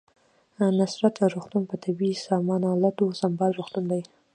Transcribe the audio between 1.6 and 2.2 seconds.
په طبي